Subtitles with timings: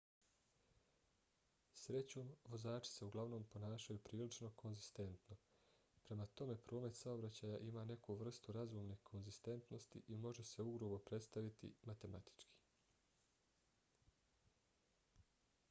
[1.79, 5.37] srećom vozači se uglavnom ponašaju prilično konzistentno.
[6.07, 12.49] prema tome promet saobraćaja ima neku vrstu razumne konzistentnosti i može se ugrubo predstaviti matematički